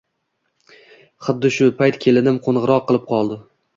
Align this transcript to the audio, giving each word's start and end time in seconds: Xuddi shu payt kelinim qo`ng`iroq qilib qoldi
Xuddi 1.27 1.51
shu 1.57 1.67
payt 1.81 1.99
kelinim 2.07 2.41
qo`ng`iroq 2.49 2.83
qilib 2.89 3.07
qoldi 3.13 3.39